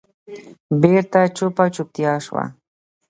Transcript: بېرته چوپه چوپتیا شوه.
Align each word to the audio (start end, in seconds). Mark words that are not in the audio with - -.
بېرته 0.81 1.19
چوپه 1.37 1.65
چوپتیا 1.75 2.13
شوه. 2.25 2.43